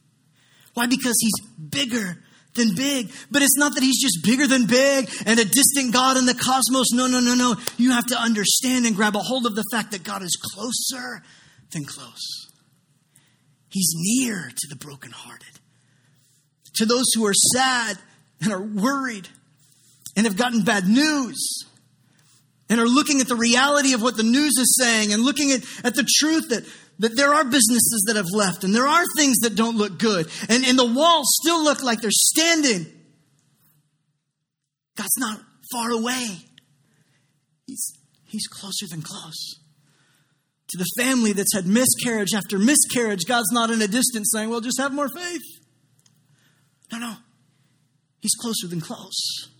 [0.74, 0.86] Why?
[0.86, 2.18] Because He's bigger
[2.54, 3.10] than big.
[3.30, 6.34] But it's not that He's just bigger than big and a distant God in the
[6.34, 6.92] cosmos.
[6.92, 7.56] No, no, no, no.
[7.78, 11.22] You have to understand and grab a hold of the fact that God is closer
[11.72, 12.50] than close.
[13.70, 15.60] He's near to the brokenhearted,
[16.74, 17.98] to those who are sad
[18.42, 19.28] and are worried
[20.14, 21.64] and have gotten bad news
[22.68, 25.62] and are looking at the reality of what the news is saying and looking at,
[25.84, 26.64] at the truth that
[26.98, 30.28] that there are businesses that have left and there are things that don't look good
[30.48, 32.86] and, and the walls still look like they're standing.
[34.96, 35.40] God's not
[35.72, 36.26] far away.
[37.66, 37.92] He's,
[38.26, 39.60] he's closer than close.
[40.68, 44.60] To the family that's had miscarriage after miscarriage, God's not in a distance saying, well,
[44.60, 45.42] just have more faith.
[46.90, 47.14] No, no.
[48.20, 49.50] He's closer than close.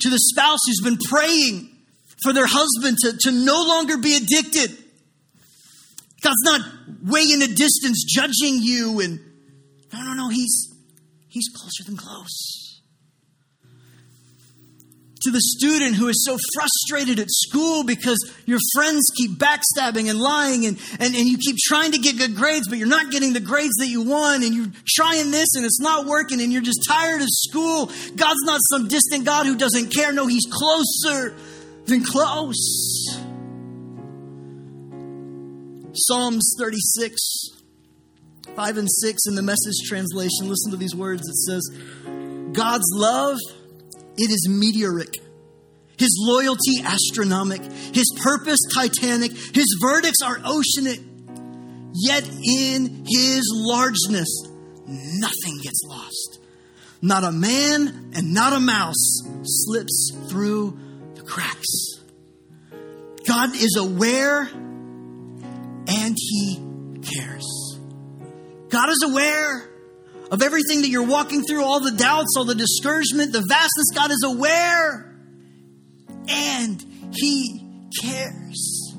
[0.00, 1.70] To the spouse who's been praying
[2.22, 4.76] for their husband to, to no longer be addicted
[6.22, 6.60] God's not
[7.02, 9.20] way in the distance judging you and
[9.92, 10.72] no, no, no, he's
[11.28, 12.80] he's closer than close.
[15.24, 20.18] To the student who is so frustrated at school because your friends keep backstabbing and
[20.18, 23.32] lying and, and, and you keep trying to get good grades, but you're not getting
[23.32, 26.62] the grades that you want, and you're trying this and it's not working, and you're
[26.62, 27.86] just tired of school.
[28.16, 30.12] God's not some distant God who doesn't care.
[30.12, 31.36] No, He's closer
[31.86, 32.91] than close.
[35.94, 37.20] Psalms 36,
[38.56, 40.48] 5 and 6 in the message translation.
[40.48, 41.22] Listen to these words.
[41.28, 41.70] It says,
[42.52, 43.36] God's love,
[44.16, 45.18] it is meteoric.
[45.98, 47.62] His loyalty, astronomic.
[47.62, 49.32] His purpose, titanic.
[49.32, 51.00] His verdicts are oceanic.
[51.94, 54.48] Yet in his largeness,
[54.86, 56.38] nothing gets lost.
[57.02, 60.78] not a man and not a mouse slips through
[61.16, 61.98] the cracks.
[63.26, 64.48] God is aware
[65.92, 66.56] and He
[67.02, 67.78] cares.
[68.68, 69.68] God is aware
[70.30, 73.86] of everything that you're walking through, all the doubts, all the discouragement, the vastness.
[73.94, 75.14] God is aware
[76.28, 76.84] and
[77.14, 78.94] He cares.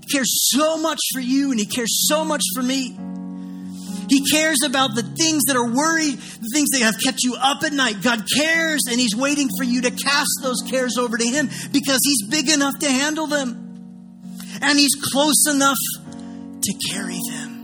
[0.00, 2.96] He cares so much for you and He cares so much for me.
[4.08, 7.62] He cares about the things that are worried, the things that have kept you up
[7.64, 8.02] at night.
[8.02, 11.98] God cares and He's waiting for you to cast those cares over to Him because
[12.04, 13.64] He's big enough to handle them
[14.62, 15.78] and He's close enough
[16.64, 17.54] to carry them.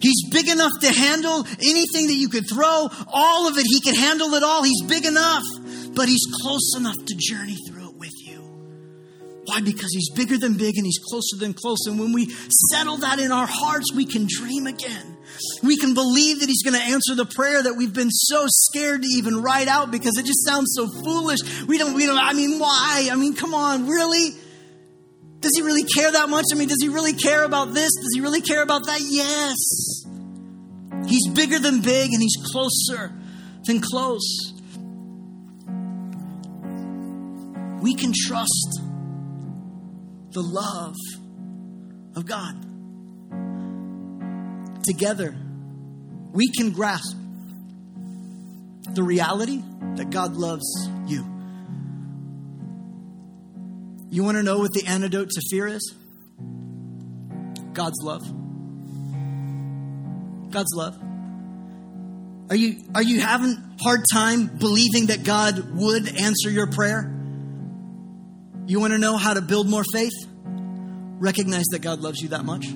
[0.00, 3.64] He's big enough to handle anything that you could throw, all of it.
[3.66, 4.62] He can handle it all.
[4.62, 5.44] He's big enough,
[5.94, 8.40] but He's close enough to journey through it with you.
[9.46, 9.60] Why?
[9.60, 11.86] Because He's bigger than big and He's closer than close.
[11.86, 12.30] And when we
[12.70, 15.16] settle that in our hearts, we can dream again.
[15.62, 19.02] We can believe that He's going to answer the prayer that we've been so scared
[19.02, 21.40] to even write out because it just sounds so foolish.
[21.66, 23.08] We don't, we don't, I mean, why?
[23.10, 24.36] I mean, come on, really?
[25.46, 26.46] Does he really care that much?
[26.52, 27.94] I mean, does he really care about this?
[27.94, 28.98] Does he really care about that?
[29.00, 29.54] Yes.
[31.06, 33.12] He's bigger than big and he's closer
[33.64, 34.54] than close.
[37.80, 38.80] We can trust
[40.32, 40.96] the love
[42.16, 42.56] of God.
[44.82, 45.36] Together,
[46.32, 47.16] we can grasp
[48.94, 49.62] the reality
[49.94, 51.35] that God loves you.
[54.16, 55.94] You want to know what the antidote to fear is?
[57.74, 58.22] God's love.
[60.50, 60.98] God's love.
[62.48, 67.14] Are you are you having hard time believing that God would answer your prayer?
[68.64, 70.14] You want to know how to build more faith?
[70.46, 72.66] Recognize that God loves you that much.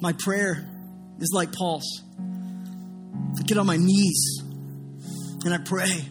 [0.00, 0.70] My prayer
[1.18, 2.04] is like Paul's.
[2.16, 4.40] I get on my knees
[5.44, 6.04] and I pray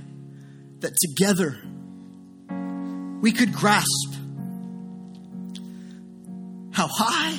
[0.82, 1.58] that together
[3.22, 4.14] we could grasp
[6.72, 7.38] how high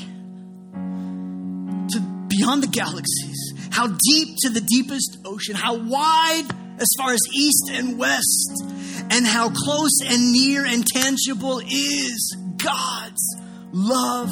[1.88, 6.46] to beyond the galaxies, how deep to the deepest ocean, how wide
[6.78, 8.62] as far as east and west,
[9.10, 13.36] and how close and near and tangible is God's
[13.72, 14.30] love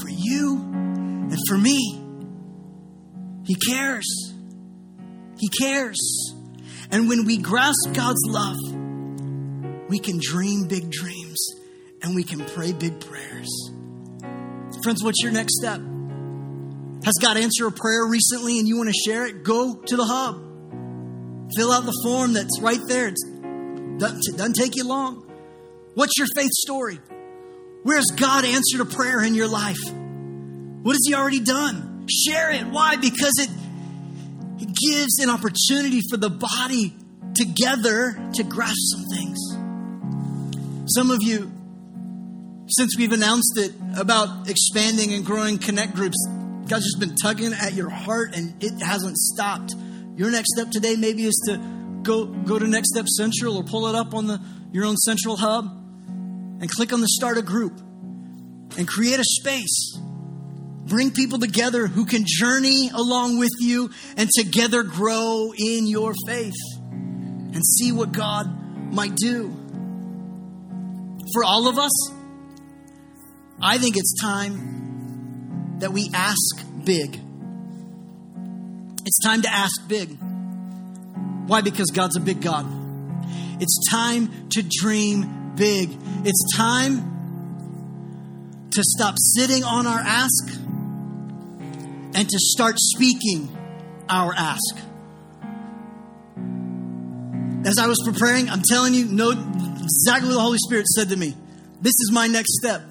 [0.00, 2.00] for you and for me.
[3.44, 4.32] He cares.
[5.38, 5.98] He cares.
[6.90, 8.83] And when we grasp God's love,
[9.94, 11.38] we can dream big dreams
[12.02, 13.70] and we can pray big prayers.
[14.82, 15.80] Friends, what's your next step?
[17.04, 19.44] Has God answered a prayer recently and you want to share it?
[19.44, 20.34] Go to the hub.
[21.54, 23.06] Fill out the form that's right there.
[23.06, 23.14] It
[24.00, 25.30] doesn't, doesn't take you long.
[25.94, 26.98] What's your faith story?
[27.84, 29.78] Where's God answered a prayer in your life?
[29.92, 32.08] What has He already done?
[32.10, 32.66] Share it.
[32.66, 32.96] Why?
[32.96, 33.50] Because it,
[34.60, 36.96] it gives an opportunity for the body
[37.36, 39.53] together to grasp some things.
[40.86, 41.50] Some of you,
[42.66, 46.16] since we've announced it about expanding and growing connect groups,
[46.68, 49.74] God's just been tugging at your heart and it hasn't stopped.
[50.16, 51.56] Your next step today maybe is to
[52.02, 54.38] go go to Next Step Central or pull it up on the
[54.72, 57.80] your own central hub and click on the start a group
[58.76, 59.98] and create a space.
[60.84, 66.52] Bring people together who can journey along with you and together grow in your faith
[66.90, 69.63] and see what God might do
[71.34, 71.92] for all of us,
[73.60, 77.20] I think it's time that we ask big.
[79.04, 80.16] It's time to ask big.
[81.46, 81.60] Why?
[81.60, 82.64] Because God's a big God.
[83.60, 85.90] It's time to dream big.
[86.24, 87.10] It's time
[88.70, 90.48] to stop sitting on our ask
[92.14, 93.54] and to start speaking
[94.08, 94.76] our ask.
[97.66, 99.32] As I was preparing, I'm telling you, no,
[99.84, 101.34] exactly what the Holy Spirit said to me.
[101.80, 102.82] This is my next step.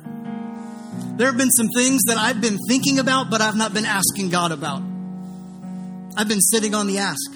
[1.17, 4.29] There have been some things that I've been thinking about, but I've not been asking
[4.29, 4.81] God about.
[6.15, 7.31] I've been sitting on the ask.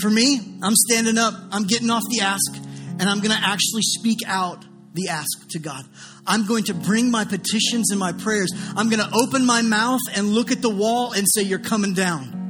[0.00, 2.54] For me, I'm standing up, I'm getting off the ask,
[2.98, 4.64] and I'm going to actually speak out
[4.94, 5.84] the ask to God.
[6.26, 8.50] I'm going to bring my petitions and my prayers.
[8.76, 11.94] I'm going to open my mouth and look at the wall and say, You're coming
[11.94, 12.40] down.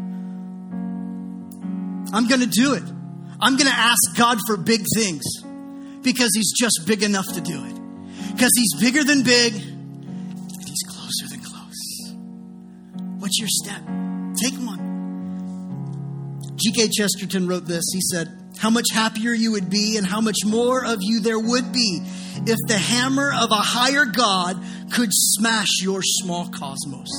[2.12, 2.82] I'm going to do it.
[3.44, 5.22] I'm going to ask God for big things
[6.00, 7.74] because He's just big enough to do it.
[8.32, 12.14] Because He's bigger than big and He's closer than close.
[13.18, 13.82] What's your step?
[14.42, 14.80] Take one.
[16.56, 16.88] G.K.
[16.88, 17.84] Chesterton wrote this.
[17.92, 21.38] He said, How much happier you would be, and how much more of you there
[21.38, 22.00] would be
[22.46, 24.58] if the hammer of a higher God
[24.90, 27.10] could smash your small cosmos.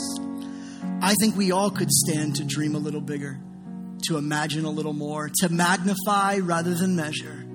[1.01, 3.39] I think we all could stand to dream a little bigger,
[4.07, 7.45] to imagine a little more, to magnify rather than measure.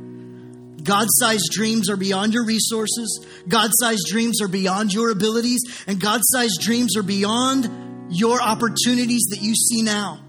[0.83, 3.25] God sized dreams are beyond your resources.
[3.49, 5.61] God sized dreams are beyond your abilities.
[5.87, 10.21] And God sized dreams are beyond your opportunities that you see now.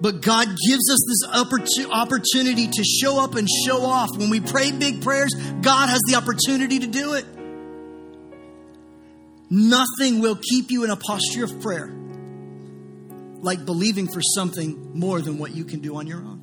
[0.00, 4.08] But God gives us this opportunity to show up and show off.
[4.16, 7.26] When we pray big prayers, God has the opportunity to do it.
[9.50, 11.92] Nothing will keep you in a posture of prayer
[13.42, 16.40] like believing for something more than what you can do on your own.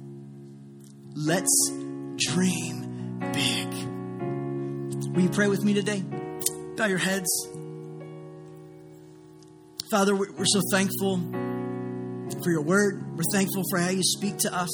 [1.16, 1.72] Let's
[2.18, 3.68] dream big.
[5.14, 6.04] Will you pray with me today?
[6.76, 7.28] Bow your heads.
[9.90, 11.18] Father, we're so thankful
[12.44, 13.18] for your word.
[13.18, 14.70] We're thankful for how you speak to us.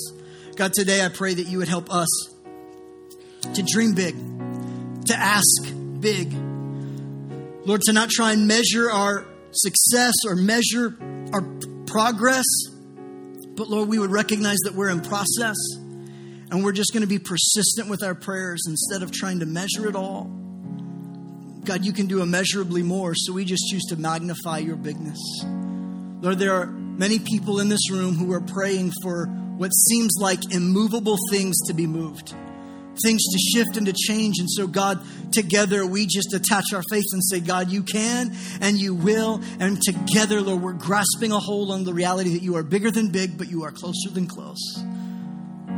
[0.56, 2.10] God, today I pray that you would help us
[3.54, 4.16] to dream big,
[5.06, 6.34] to ask big.
[7.66, 10.98] Lord, to not try and measure our success or measure
[11.32, 11.42] our
[11.94, 12.46] progress,
[13.56, 15.56] but Lord, we would recognize that we're in process
[16.50, 19.88] and we're just going to be persistent with our prayers instead of trying to measure
[19.88, 20.24] it all.
[21.64, 25.20] God, you can do immeasurably more, so we just choose to magnify your bigness.
[25.44, 30.52] Lord, there are many people in this room who are praying for what seems like
[30.52, 32.36] immovable things to be moved,
[33.02, 34.36] things to shift and to change.
[34.40, 38.78] And so, God, together we just attach our faith and say, God, you can and
[38.78, 39.42] you will.
[39.60, 43.10] And together, Lord, we're grasping a hold on the reality that you are bigger than
[43.10, 44.84] big, but you are closer than close.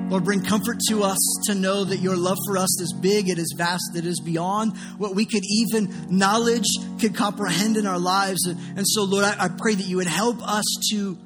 [0.09, 3.39] Lord, bring comfort to us to know that your love for us is big, it
[3.39, 6.67] is vast, it is beyond what we could even knowledge
[6.99, 8.45] could comprehend in our lives.
[8.45, 11.17] And so, Lord, I, I pray that you would help us to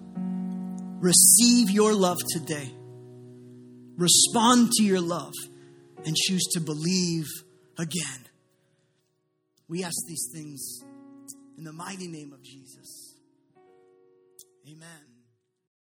[1.01, 2.71] receive your love today,
[3.97, 5.33] respond to your love,
[6.05, 7.25] and choose to believe
[7.77, 8.27] again.
[9.67, 10.83] We ask these things
[11.57, 12.58] in the mighty name of Jesus.